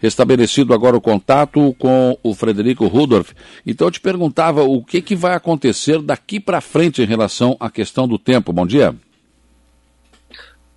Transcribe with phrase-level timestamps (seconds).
[0.00, 3.32] restabelecido agora o contato com o Frederico Rudolph.
[3.66, 7.70] Então eu te perguntava o que, que vai acontecer daqui para frente em relação à
[7.70, 8.52] questão do tempo.
[8.52, 8.94] Bom dia.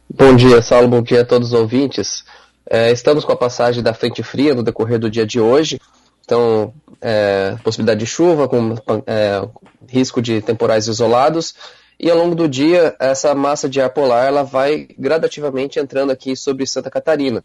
[0.09, 0.88] Bom dia, Saulo.
[0.88, 2.23] Bom dia a todos os ouvintes.
[2.70, 5.80] É, estamos com a passagem da frente fria no decorrer do dia de hoje.
[6.24, 8.76] Então, é, possibilidade de chuva, com
[9.08, 9.42] é,
[9.88, 11.55] risco de temporais isolados.
[12.00, 16.36] E ao longo do dia, essa massa de ar polar ela vai gradativamente entrando aqui
[16.36, 17.44] sobre Santa Catarina.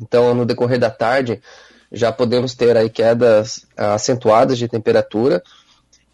[0.00, 1.40] Então, no decorrer da tarde,
[1.90, 5.42] já podemos ter aí quedas acentuadas de temperatura.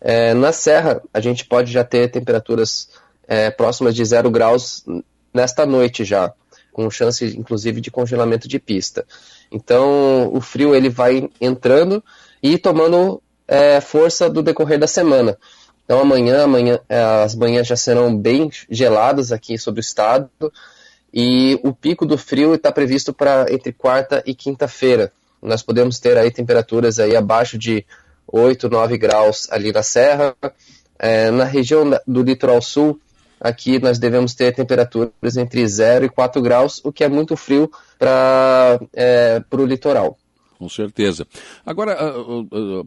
[0.01, 2.89] É, na Serra, a gente pode já ter temperaturas
[3.27, 4.85] é, próximas de zero graus
[5.33, 6.33] nesta noite já,
[6.73, 9.05] com chance inclusive de congelamento de pista.
[9.51, 12.03] Então, o frio ele vai entrando
[12.43, 15.37] e tomando é, força do decorrer da semana.
[15.85, 20.31] Então, amanhã, amanhã é, as manhãs já serão bem geladas aqui sobre o estado
[21.19, 25.11] e o pico do frio está previsto para entre quarta e quinta-feira.
[25.41, 27.87] Nós podemos ter aí temperaturas aí abaixo de
[28.31, 30.37] 8, 9 graus ali na serra.
[30.99, 33.01] É, na região do litoral sul,
[33.41, 37.71] aqui nós devemos ter temperaturas entre 0 e 4 graus, o que é muito frio
[37.99, 40.19] para é, o litoral.
[40.59, 41.27] Com certeza.
[41.65, 41.97] Agora,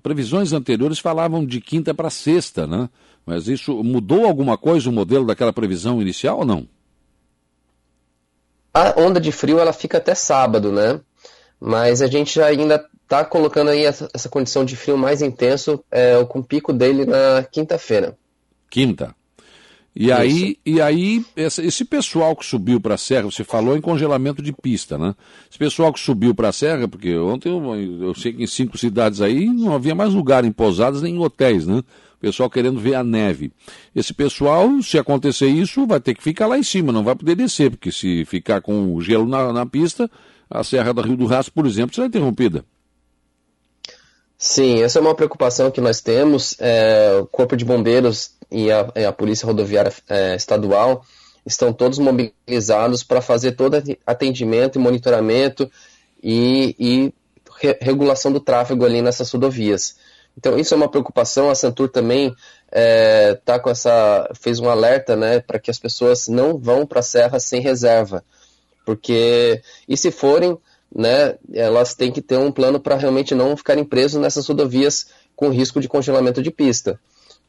[0.04, 2.90] previsões anteriores falavam de quinta para sexta, né?
[3.26, 6.68] Mas isso mudou alguma coisa o modelo daquela previsão inicial ou não?
[8.74, 11.00] A onda de frio ela fica até sábado, né?
[11.60, 16.24] Mas a gente ainda está colocando aí essa, essa, condição de frio mais intenso é,
[16.26, 18.16] com o pico dele na quinta-feira.
[18.70, 19.16] Quinta.
[19.96, 24.42] E aí, e aí esse pessoal que subiu para a serra, você falou em congelamento
[24.42, 25.16] de pista, né?
[25.50, 28.78] Esse pessoal que subiu para a serra, porque ontem eu, eu, sei que em cinco
[28.78, 31.80] cidades aí não havia mais lugar em pousadas nem em hotéis, né?
[31.80, 33.52] O pessoal querendo ver a neve.
[33.96, 37.36] Esse pessoal, se acontecer isso, vai ter que ficar lá em cima, não vai poder
[37.36, 40.10] descer, porque se ficar com o gelo na, na pista,
[40.50, 42.64] a Serra do Rio do Rastro, por exemplo, será interrompida.
[44.42, 46.56] Sim, essa é uma preocupação que nós temos.
[46.60, 51.04] É, o Corpo de Bombeiros e a, e a Polícia Rodoviária é, Estadual
[51.46, 53.76] estão todos mobilizados para fazer todo
[54.08, 55.70] atendimento e monitoramento
[56.24, 57.14] e, e
[57.60, 59.98] re regulação do tráfego ali nessas rodovias.
[60.38, 61.50] Então isso é uma preocupação.
[61.50, 62.34] A Santur também
[62.72, 67.02] é, tá com essa fez um alerta, né, para que as pessoas não vão para
[67.02, 68.24] a serra sem reserva,
[68.86, 70.58] porque e se forem,
[70.94, 75.50] né, elas têm que ter um plano para realmente não ficarem presos nessas rodovias com
[75.50, 77.00] risco de congelamento de pista,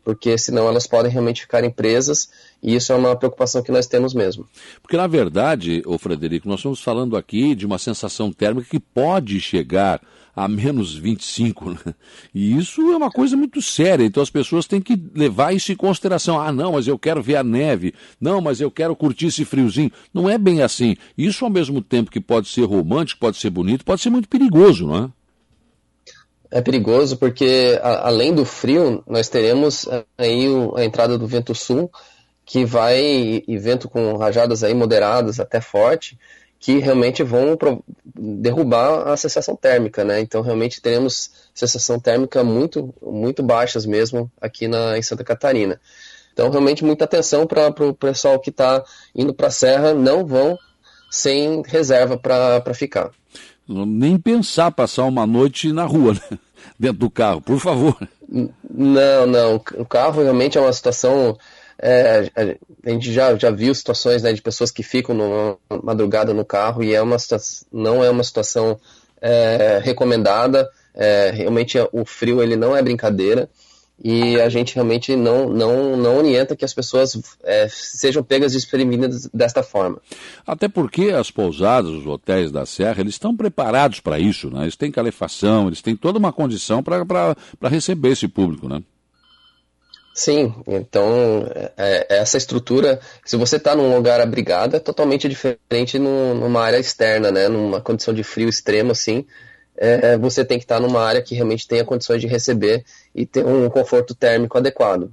[0.04, 2.30] porque senão elas podem realmente ficar presas
[2.62, 4.46] e isso é uma preocupação que nós temos mesmo.
[4.82, 9.40] Porque na verdade, o Frederico, nós estamos falando aqui de uma sensação térmica que pode
[9.40, 10.00] chegar
[10.44, 11.70] a menos 25.
[11.70, 11.94] Né?
[12.34, 14.04] E isso é uma coisa muito séria.
[14.04, 16.40] Então as pessoas têm que levar isso em consideração.
[16.40, 17.94] Ah, não, mas eu quero ver a neve.
[18.20, 19.92] Não, mas eu quero curtir esse friozinho.
[20.12, 20.96] Não é bem assim.
[21.16, 24.86] Isso, ao mesmo tempo que pode ser romântico, pode ser bonito, pode ser muito perigoso,
[24.86, 25.10] não é?
[26.52, 31.26] É perigoso porque, a, além do frio, nós teremos eh, aí o, a entrada do
[31.26, 31.88] vento sul,
[32.44, 33.00] que vai,
[33.46, 36.18] e vento com rajadas aí moderadas até forte,
[36.60, 37.58] que realmente vão
[38.14, 40.20] derrubar a sensação térmica, né?
[40.20, 45.80] Então realmente teremos sensação térmica muito muito baixas mesmo aqui na em Santa Catarina.
[46.34, 48.84] Então realmente muita atenção para o pessoal que está
[49.14, 50.58] indo para a serra, não vão
[51.10, 53.10] sem reserva para ficar.
[53.66, 56.38] Nem pensar passar uma noite na rua, né?
[56.78, 57.96] dentro do carro, por favor.
[58.28, 59.56] Não, não.
[59.76, 61.36] O carro realmente é uma situação
[61.82, 62.30] é,
[62.84, 66.82] a gente já, já viu situações né, de pessoas que ficam numa madrugada no carro
[66.82, 67.16] e é uma
[67.72, 68.78] não é uma situação
[69.20, 70.68] é, recomendada.
[70.94, 73.48] É, realmente o frio ele não é brincadeira
[74.02, 79.28] e a gente realmente não, não, não orienta que as pessoas é, sejam pegas desprevenidas
[79.32, 80.00] desta forma.
[80.46, 84.62] Até porque as pousadas, os hotéis da Serra, eles estão preparados para isso, né?
[84.62, 87.36] Eles têm calefação, eles têm toda uma condição para
[87.68, 88.82] receber esse público, né?
[90.12, 95.98] Sim, então é, é, essa estrutura, se você está num lugar abrigado, é totalmente diferente
[95.98, 97.48] no, numa área externa, né?
[97.48, 99.24] Numa condição de frio extremo, assim,
[99.76, 102.84] é, você tem que estar tá numa área que realmente tenha condições de receber
[103.14, 105.10] e ter um conforto térmico adequado.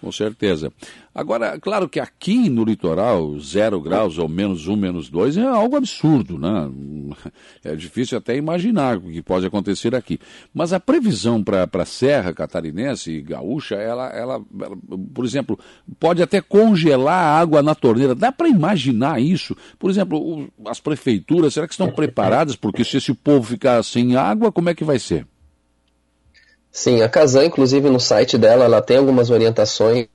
[0.00, 0.72] Com certeza.
[1.14, 5.76] Agora, claro que aqui no litoral, zero graus ou menos um, menos dois é algo
[5.76, 6.70] absurdo, né?
[7.64, 10.20] É difícil até imaginar o que pode acontecer aqui.
[10.52, 14.76] Mas a previsão para a Serra Catarinense e Gaúcha, ela, ela, ela,
[15.14, 15.58] por exemplo,
[15.98, 18.14] pode até congelar a água na torneira.
[18.14, 19.56] Dá para imaginar isso?
[19.78, 22.54] Por exemplo, o, as prefeituras, será que estão preparadas?
[22.54, 25.26] Porque se esse povo ficar sem água, como é que vai ser?
[26.76, 30.08] Sim, a Casan, inclusive no site dela, ela tem algumas orientações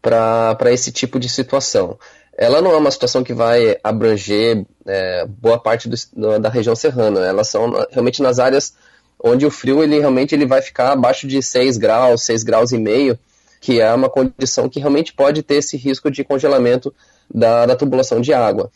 [0.00, 1.98] para esse tipo de situação.
[2.38, 7.26] ela não é uma situação que vai abranger é, boa parte do, da região serrana.
[7.26, 8.74] Elas são realmente nas áreas
[9.18, 12.78] onde o frio ele realmente ele vai ficar abaixo de 6 graus, 6 graus e
[12.78, 13.18] meio,
[13.60, 16.94] que é uma condição que realmente pode ter esse risco de congelamento
[17.28, 18.70] da, da tubulação de água.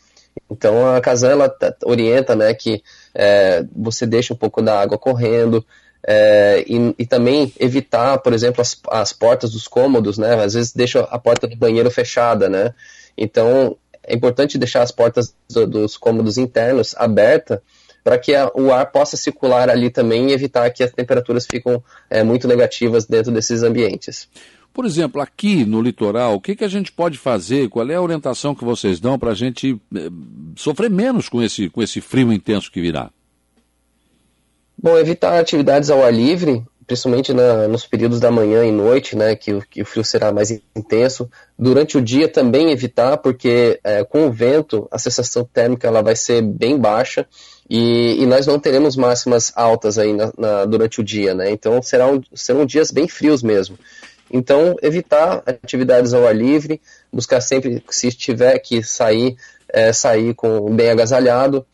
[0.51, 1.55] Então a Kazan ela
[1.85, 2.83] orienta né, que
[3.15, 5.65] é, você deixa um pouco da água correndo,
[6.09, 10.41] é, e, e, também evitar, por exemplo, as, as, portas dos cômodos, né?
[10.41, 12.73] Às vezes deixa a porta do banheiro fechada, né?
[13.17, 17.59] Então é importante deixar as portas do, dos cômodos internos abertas
[18.05, 21.83] para que a, o ar possa circular ali também e evitar que as temperaturas fiquem
[22.09, 24.29] é, muito negativas dentro desses ambientes.
[24.73, 27.67] Por exemplo, aqui no litoral, o que, que a gente pode fazer?
[27.67, 30.07] Qual é a orientação que vocês dão para a gente é,
[30.55, 33.09] sofrer menos com esse, com esse frio intenso que virá?
[34.79, 39.35] Bom, evitar atividades ao ar livre, principalmente na, nos períodos da manhã e noite, né,
[39.35, 41.27] que, que, o frio será mais intenso.
[41.57, 46.15] Durante o dia também evitar, porque é, com o vento a sensação térmica ela vai
[46.15, 47.25] ser bem baixa
[47.67, 51.49] e, e nós não teremos máximas altas aí na, na, durante o dia, né?
[51.49, 53.79] Então serão, serão dias bem frios mesmo.
[54.31, 56.79] Então evitar atividades ao ar livre,
[57.11, 59.35] buscar sempre, se tiver que sair,
[59.69, 61.65] é, sair com bem agasalhado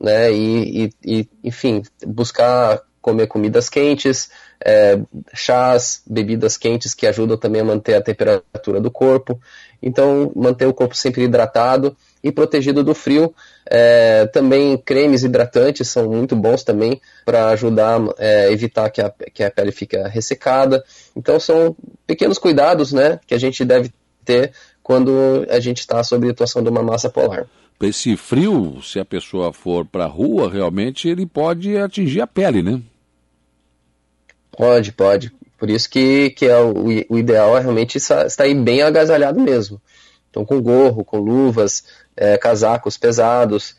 [0.00, 0.32] né?
[0.32, 4.30] E, e, e enfim, buscar comer comidas quentes,
[4.64, 4.98] é,
[5.34, 9.38] chás, bebidas quentes que ajudam também a manter a temperatura do corpo.
[9.82, 13.34] Então, manter o corpo sempre hidratado e protegido do frio.
[13.68, 19.12] É, também cremes hidratantes são muito bons também para ajudar a é, evitar que a,
[19.34, 20.84] que a pele fique ressecada.
[21.16, 23.92] Então, são pequenos cuidados né, que a gente deve
[24.24, 27.48] ter quando a gente está sob a atuação de uma massa polar
[27.86, 32.62] esse frio, se a pessoa for para a rua, realmente ele pode atingir a pele,
[32.62, 32.80] né?
[34.50, 35.32] Pode, pode.
[35.58, 36.74] Por isso que, que é o,
[37.08, 39.80] o ideal é realmente estar bem agasalhado mesmo.
[40.28, 41.84] Então, com gorro, com luvas,
[42.16, 43.76] é, casacos pesados,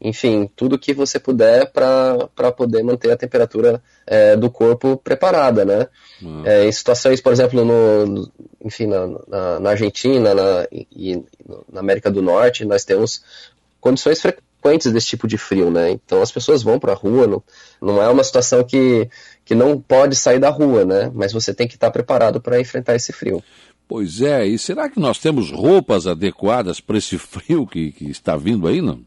[0.00, 5.88] enfim, tudo que você puder para poder manter a temperatura é, do corpo preparada, né?
[6.22, 6.46] Uhum.
[6.46, 8.32] É, em situações, por exemplo, no, no
[8.64, 11.22] enfim, na, na, na Argentina na, e
[11.72, 13.22] na América do Norte, nós temos
[13.80, 15.90] condições frequentes desse tipo de frio, né?
[15.90, 17.42] Então as pessoas vão para a rua, não,
[17.80, 19.08] não é uma situação que,
[19.44, 21.10] que não pode sair da rua, né?
[21.12, 23.42] Mas você tem que estar preparado para enfrentar esse frio.
[23.88, 28.36] Pois é, e será que nós temos roupas adequadas para esse frio que, que está
[28.36, 29.00] vindo aí, não?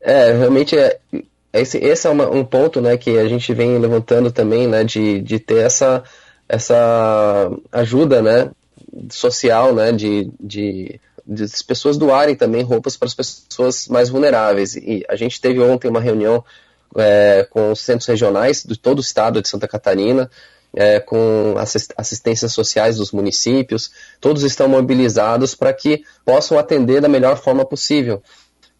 [0.00, 0.98] É, realmente é,
[1.52, 5.20] esse, esse é uma, um ponto né, que a gente vem levantando também, né, de,
[5.20, 6.02] de ter essa,
[6.48, 8.50] essa ajuda né,
[9.10, 14.76] social, né, de, de, de as pessoas doarem também roupas para as pessoas mais vulneráveis.
[14.76, 16.44] E a gente teve ontem uma reunião
[16.96, 20.30] é, com os centros regionais de todo o estado de Santa Catarina,
[20.74, 21.54] é, com
[21.96, 28.22] assistências sociais dos municípios, todos estão mobilizados para que possam atender da melhor forma possível.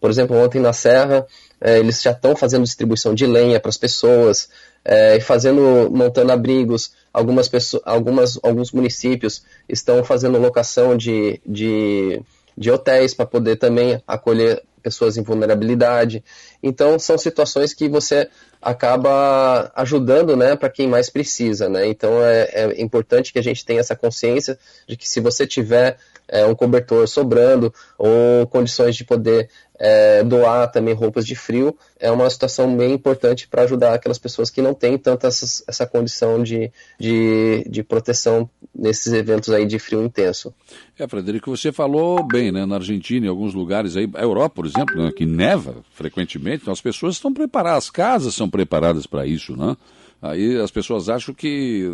[0.01, 1.27] Por exemplo, ontem na Serra,
[1.61, 4.49] é, eles já estão fazendo distribuição de lenha para as pessoas,
[4.83, 6.91] é, fazendo, montando abrigos.
[7.13, 12.19] Algumas pessoas, algumas, alguns municípios estão fazendo locação de, de,
[12.57, 16.23] de hotéis para poder também acolher pessoas em vulnerabilidade.
[16.63, 18.27] Então, são situações que você
[18.59, 21.69] acaba ajudando né, para quem mais precisa.
[21.69, 21.87] Né?
[21.87, 24.57] Então, é, é importante que a gente tenha essa consciência
[24.87, 29.49] de que se você tiver é, um cobertor sobrando ou condições de poder
[29.83, 34.51] é, doar também roupas de frio, é uma situação bem importante para ajudar aquelas pessoas
[34.51, 39.79] que não têm tanta essa, essa condição de, de, de, proteção nesses eventos aí de
[39.79, 40.53] frio intenso.
[40.99, 42.63] É, Frederico, você falou bem, né?
[42.63, 46.71] Na Argentina, em alguns lugares aí, a Europa, por exemplo, né, que neva frequentemente, então
[46.71, 49.75] as pessoas estão preparadas, as casas são preparadas para isso, né?
[50.21, 51.89] Aí as pessoas acham que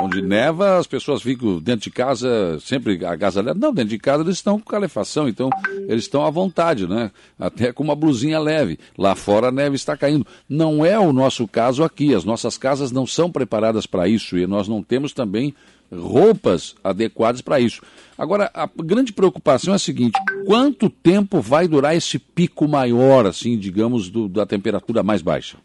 [0.00, 3.60] onde neva, as pessoas ficam dentro de casa, sempre agasalhadas.
[3.60, 5.50] Não, dentro de casa eles estão com calefação, então
[5.86, 7.10] eles estão à vontade, né?
[7.38, 8.78] Até com uma blusinha leve.
[8.96, 10.26] Lá fora a neve está caindo.
[10.48, 12.14] Não é o nosso caso aqui.
[12.14, 15.54] As nossas casas não são preparadas para isso e nós não temos também
[15.92, 17.82] roupas adequadas para isso.
[18.16, 23.58] Agora, a grande preocupação é a seguinte: quanto tempo vai durar esse pico maior, assim,
[23.58, 25.58] digamos, do, da temperatura mais baixa?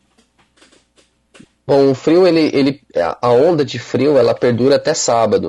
[1.67, 2.81] Bom, o frio, ele, ele,
[3.19, 5.47] a onda de frio, ela perdura até sábado.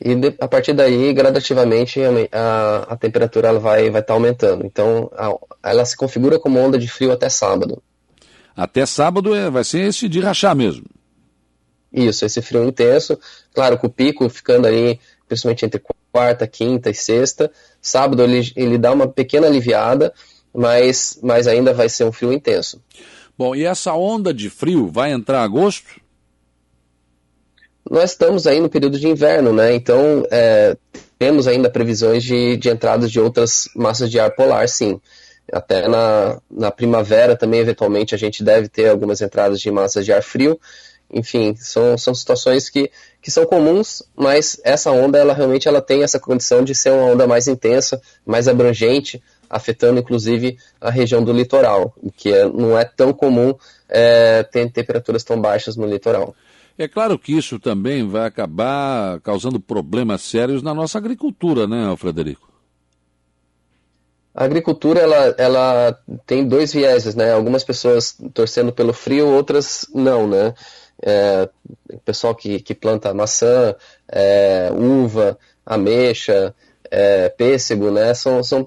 [0.00, 2.00] E de, a partir daí, gradativamente,
[2.32, 4.64] a, a temperatura ela vai estar vai tá aumentando.
[4.64, 5.34] Então, a,
[5.70, 7.82] ela se configura como onda de frio até sábado.
[8.56, 10.86] Até sábado é, vai ser esse de rachar mesmo.
[11.92, 13.18] Isso, esse frio intenso.
[13.52, 14.98] Claro, com o pico ficando ali,
[15.28, 17.50] principalmente entre quarta, quinta e sexta.
[17.82, 20.12] Sábado ele, ele dá uma pequena aliviada,
[20.54, 22.80] mas, mas ainda vai ser um frio intenso.
[23.40, 25.98] Bom, e essa onda de frio vai entrar agosto?
[27.90, 29.74] Nós estamos aí no período de inverno, né?
[29.74, 30.76] Então, é,
[31.18, 35.00] temos ainda previsões de, de entradas de outras massas de ar polar, sim.
[35.50, 40.12] Até na, na primavera também, eventualmente, a gente deve ter algumas entradas de massas de
[40.12, 40.60] ar frio.
[41.10, 42.90] Enfim, são, são situações que,
[43.22, 47.06] que são comuns, mas essa onda, ela realmente ela tem essa condição de ser uma
[47.06, 52.84] onda mais intensa, mais abrangente, afetando inclusive a região do litoral, que é, não é
[52.84, 53.54] tão comum
[53.88, 56.34] é, ter temperaturas tão baixas no litoral.
[56.78, 62.48] É claro que isso também vai acabar causando problemas sérios na nossa agricultura, né, Frederico?
[64.34, 67.32] A agricultura ela, ela tem dois vieses, né?
[67.32, 70.54] Algumas pessoas torcendo pelo frio, outras não, né?
[71.02, 71.48] É,
[72.04, 73.74] pessoal que, que planta maçã,
[74.08, 76.54] é, uva, ameixa,
[76.90, 78.14] é, pêssego, né?
[78.14, 78.66] São, são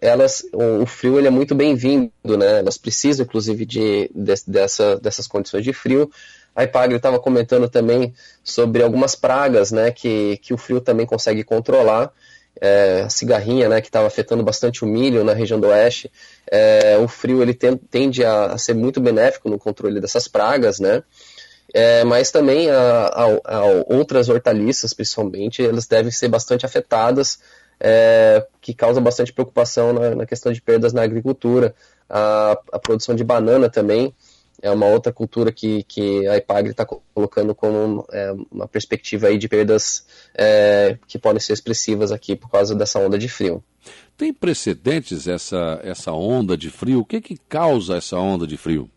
[0.00, 2.58] elas, o frio ele é muito bem-vindo, né?
[2.58, 6.10] Elas precisam, inclusive, de, de, dessa, dessas condições de frio.
[6.54, 8.12] A Ipagre estava comentando também
[8.44, 9.90] sobre algumas pragas, né?
[9.90, 12.12] Que, que o frio também consegue controlar.
[12.60, 13.80] É, a cigarrinha, né?
[13.80, 16.12] Que estava afetando bastante o milho na região do oeste.
[16.50, 21.02] É, o frio ele tende a, a, ser muito benéfico no controle dessas pragas, né?
[21.72, 27.38] É, mas também a, a, a outras hortaliças, principalmente, elas devem ser bastante afetadas
[27.84, 31.74] é, que causa bastante preocupação na, na, questão de perdas na agricultura.
[32.08, 34.14] A, a, produção de banana também
[34.62, 39.36] é uma outra cultura que, que a IPAGRE está colocando como é, uma perspectiva aí
[39.36, 43.64] de perdas é, que podem ser expressivas aqui por causa dessa onda de frio.
[44.16, 47.00] Tem precedentes essa, essa onda de frio?
[47.00, 48.88] O que, que causa essa onda de frio?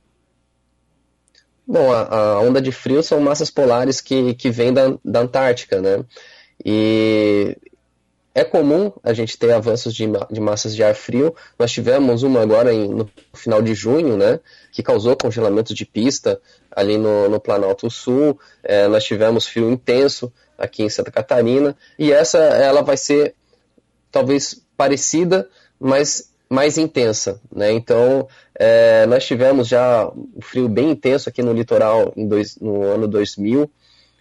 [1.66, 5.82] Bom, a, a, onda de frio são massas polares que, que vêm da, da Antártica,
[5.82, 6.06] né?
[6.64, 7.58] E
[8.36, 11.34] é comum a gente ter avanços de, de, massas de ar frio.
[11.58, 14.42] Nós tivemos uma agora em, no final de junho, né,
[14.74, 16.40] que causou congelamento de pista
[16.70, 18.38] ali no, no Planalto Sul.
[18.62, 21.78] É, nós tivemos frio intenso aqui em Santa Catarina.
[21.98, 23.36] E essa ela vai ser
[24.12, 25.48] talvez parecida,
[25.80, 27.40] mas mais intensa.
[27.50, 27.72] Né?
[27.72, 33.08] Então, é, nós tivemos já um frio bem intenso aqui no litoral dois, no ano
[33.08, 33.72] 2000.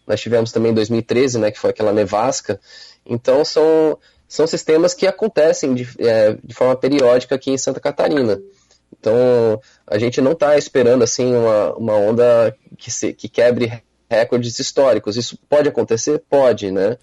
[0.06, 2.60] Nós tivemos também em 2013, né, que foi aquela nevasca.
[3.06, 8.40] Então são, são sistemas que acontecem de, é, de forma periódica aqui em Santa Catarina.
[8.98, 14.58] Então a gente não está esperando assim uma, uma onda que, se, que quebre recordes
[14.58, 15.16] históricos.
[15.16, 16.22] Isso pode acontecer?
[16.28, 16.96] Pode, né?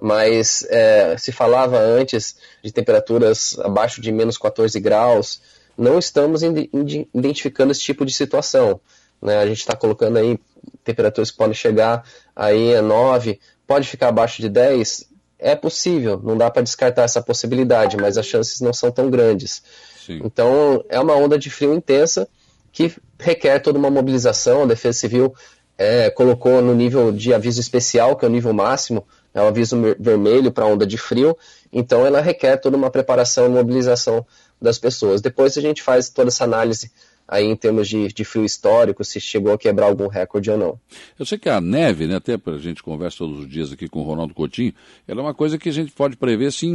[0.00, 5.42] Mas é, se falava antes de temperaturas abaixo de menos 14 graus,
[5.76, 8.80] não estamos identificando esse tipo de situação.
[9.20, 9.38] Né?
[9.38, 10.38] A gente está colocando aí
[10.84, 12.04] temperaturas que podem chegar
[12.34, 15.09] aí a 9, pode ficar abaixo de 10,
[15.40, 19.62] é possível, não dá para descartar essa possibilidade, mas as chances não são tão grandes.
[20.04, 20.20] Sim.
[20.24, 22.28] Então, é uma onda de frio intensa
[22.72, 24.62] que requer toda uma mobilização.
[24.62, 25.34] A Defesa Civil
[25.76, 29.76] é, colocou no nível de aviso especial, que é o nível máximo, é o aviso
[29.98, 31.36] vermelho para onda de frio.
[31.72, 34.26] Então, ela requer toda uma preparação e mobilização
[34.60, 35.20] das pessoas.
[35.20, 36.90] Depois a gente faz toda essa análise
[37.30, 40.80] aí em termos de, de frio histórico, se chegou a quebrar algum recorde ou não.
[41.16, 44.00] Eu sei que a neve, né, até a gente conversa todos os dias aqui com
[44.00, 44.74] o Ronaldo Coutinho,
[45.06, 46.68] ela é uma coisa que a gente pode prever assim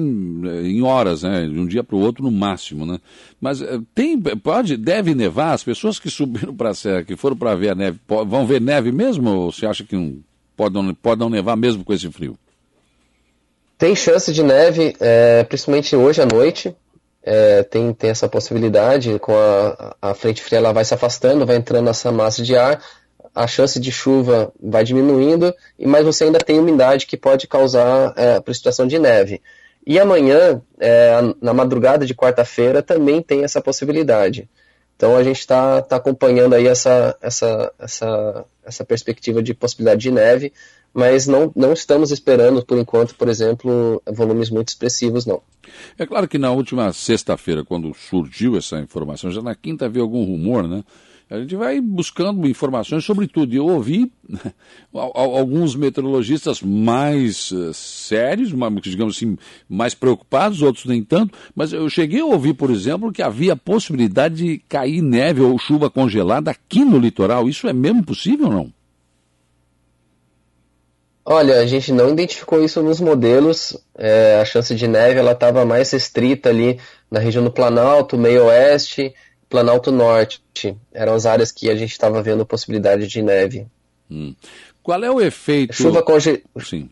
[0.64, 3.00] em horas, né, de um dia para o outro no máximo, né.
[3.40, 7.36] Mas eh, tem, pode, deve nevar, as pessoas que subiram para a serra, que foram
[7.36, 10.18] para ver a neve, vão ver neve mesmo ou você acha que não,
[10.56, 12.40] pode, não, pode não nevar mesmo com esse frio?
[13.78, 16.74] Tem chance de neve, é, principalmente hoje à noite,
[17.26, 21.56] é, tem, tem essa possibilidade, com a, a frente fria ela vai se afastando, vai
[21.56, 22.80] entrando essa massa de ar,
[23.34, 28.40] a chance de chuva vai diminuindo, mas você ainda tem umidade que pode causar é,
[28.40, 29.42] precipitação de neve.
[29.86, 34.48] E amanhã, é, na madrugada de quarta-feira, também tem essa possibilidade.
[34.96, 40.12] Então a gente está tá acompanhando aí essa, essa, essa, essa perspectiva de possibilidade de
[40.12, 40.54] neve,
[40.96, 45.42] mas não, não estamos esperando, por enquanto, por exemplo, volumes muito expressivos, não.
[46.00, 50.24] É claro que na última sexta-feira, quando surgiu essa informação, já na quinta havia algum
[50.24, 50.86] rumor, né?
[51.30, 53.52] A gente vai buscando informações sobre tudo.
[53.52, 54.40] E eu ouvi né,
[54.94, 59.36] alguns meteorologistas mais uh, sérios, digamos assim,
[59.68, 64.36] mais preocupados, outros nem tanto, mas eu cheguei a ouvir, por exemplo, que havia possibilidade
[64.36, 67.50] de cair neve ou chuva congelada aqui no litoral.
[67.50, 68.75] Isso é mesmo possível ou não?
[71.28, 73.76] Olha, a gente não identificou isso nos modelos.
[73.98, 76.80] É, a chance de neve ela estava mais restrita ali
[77.10, 79.12] na região do Planalto, meio oeste,
[79.50, 80.78] Planalto Norte.
[80.94, 83.66] Eram as áreas que a gente estava vendo possibilidade de neve.
[84.10, 84.36] Hum.
[84.84, 85.74] Qual é o efeito?
[85.74, 86.44] Chuva conge...
[86.60, 86.92] Sim.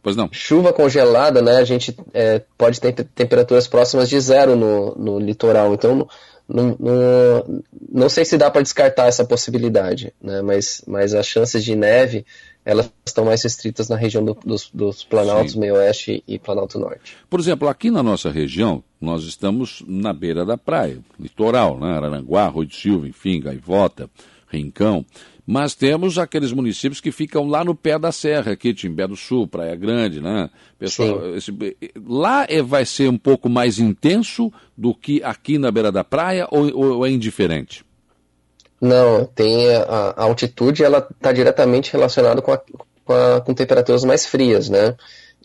[0.00, 0.28] Pois não.
[0.30, 1.56] Chuva congelada, né?
[1.56, 5.74] A gente é, pode ter temperaturas próximas de zero no, no litoral.
[5.74, 6.08] Então,
[6.48, 10.40] não, não, não sei se dá para descartar essa possibilidade, né?
[10.42, 12.24] mas, mas as chances de neve
[12.66, 15.60] elas estão mais restritas na região do, dos, dos Planaltos Sim.
[15.60, 17.16] Meio-Oeste e Planalto Norte.
[17.30, 21.96] Por exemplo, aqui na nossa região, nós estamos na beira da praia, litoral, né?
[21.96, 24.10] Araranguá, Rui de Silva, enfim, Gaivota,
[24.48, 25.06] Rincão.
[25.46, 29.46] Mas temos aqueles municípios que ficam lá no pé da serra, aqui, Timbé do Sul,
[29.46, 30.50] Praia Grande, né?
[30.76, 31.52] Pessoal, esse,
[32.04, 36.48] lá é, vai ser um pouco mais intenso do que aqui na beira da praia
[36.50, 37.84] ou, ou é indiferente?
[38.86, 42.58] Não, tem a, a altitude, ela está diretamente relacionada com, a,
[43.04, 44.94] com, a, com temperaturas mais frias, né?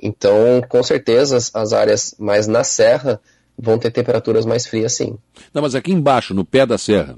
[0.01, 3.19] Então, com certeza, as, as áreas mais na serra
[3.57, 5.17] vão ter temperaturas mais frias, sim.
[5.53, 7.15] Não, mas aqui embaixo, no pé da serra?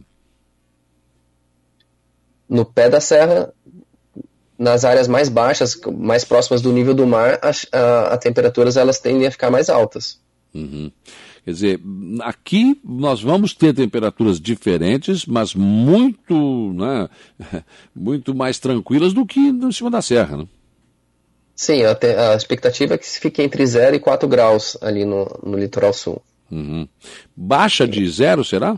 [2.48, 3.53] No pé da serra,
[4.58, 7.68] nas áreas mais baixas, mais próximas do nível do mar, as
[8.22, 10.23] temperaturas elas tendem a ficar mais altas.
[10.54, 10.92] Uhum.
[11.44, 11.82] Quer dizer,
[12.22, 17.10] aqui nós vamos ter temperaturas diferentes, mas muito, né,
[17.96, 20.48] muito mais tranquilas do que em cima da serra, né?
[21.56, 25.28] Sim, a, te, a expectativa é que fique entre 0 e 4 graus ali no,
[25.44, 26.22] no litoral sul.
[26.52, 26.88] Uhum.
[27.36, 28.78] Baixa de zero, será?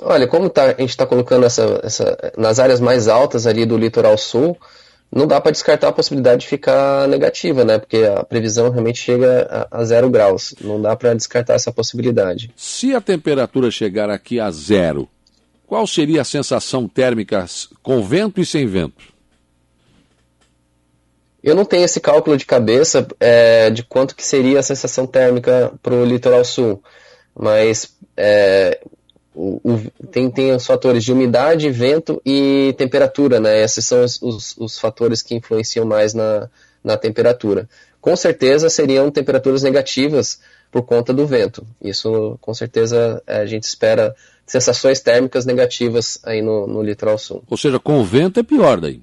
[0.00, 3.76] Olha, como tá, a gente está colocando essa, essa, nas áreas mais altas ali do
[3.76, 4.56] litoral sul,
[5.14, 7.78] não dá para descartar a possibilidade de ficar negativa, né?
[7.78, 10.54] Porque a previsão realmente chega a, a zero graus.
[10.58, 12.50] Não dá para descartar essa possibilidade.
[12.56, 15.06] Se a temperatura chegar aqui a zero,
[15.66, 17.44] qual seria a sensação térmica
[17.82, 19.12] com vento e sem vento?
[21.42, 25.72] Eu não tenho esse cálculo de cabeça é, de quanto que seria a sensação térmica
[25.82, 26.82] para o litoral sul,
[27.34, 28.80] mas é,
[29.34, 33.62] o, o, tem, tem os fatores de umidade, vento e temperatura, né?
[33.62, 36.48] Esses são os, os, os, fatores que influenciam mais na,
[36.84, 37.68] na temperatura.
[38.00, 41.66] Com certeza seriam temperaturas negativas por conta do vento.
[41.80, 44.14] Isso, com certeza, a gente espera
[44.46, 47.42] sensações térmicas negativas aí no, no litoral sul.
[47.48, 49.00] Ou seja, com o vento é pior daí.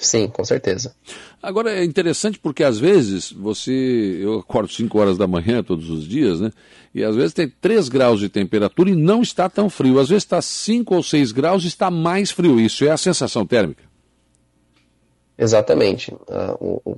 [0.00, 0.94] Sim, com certeza.
[1.42, 4.18] Agora é interessante porque às vezes você.
[4.20, 6.50] Eu acordo 5 horas da manhã todos os dias, né?
[6.94, 10.00] E às vezes tem 3 graus de temperatura e não está tão frio.
[10.00, 12.58] Às vezes está 5 ou 6 graus e está mais frio.
[12.58, 13.84] Isso é a sensação térmica.
[15.36, 16.14] Exatamente.
[16.28, 16.96] A, o,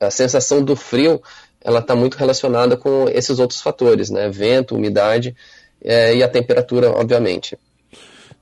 [0.00, 1.22] a sensação do frio
[1.60, 4.28] ela está muito relacionada com esses outros fatores, né?
[4.28, 5.36] Vento, umidade
[5.80, 7.56] é, e a temperatura, obviamente.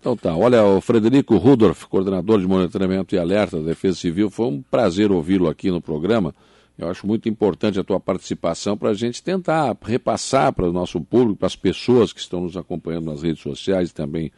[0.09, 4.47] Então tá, olha, o Frederico Rudolf, coordenador de monitoramento e alerta da Defesa Civil, foi
[4.47, 6.35] um prazer ouvi-lo aqui no programa.
[6.79, 10.99] Eu acho muito importante a tua participação para a gente tentar repassar para o nosso
[10.99, 14.33] público, para as pessoas que estão nos acompanhando nas redes sociais e também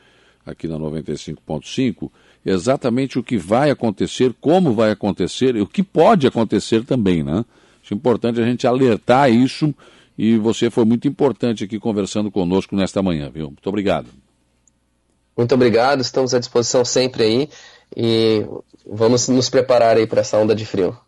[0.44, 2.10] aqui na 95.5,
[2.44, 7.44] exatamente o que vai acontecer, como vai acontecer e o que pode acontecer também, né?
[7.80, 9.72] Acho importante a gente alertar isso
[10.18, 13.46] e você foi muito importante aqui conversando conosco nesta manhã, viu?
[13.46, 14.08] Muito obrigado.
[15.36, 17.50] Muito obrigado, estamos à disposição sempre aí
[17.96, 18.44] e
[18.86, 20.98] vamos nos preparar aí para essa onda de frio.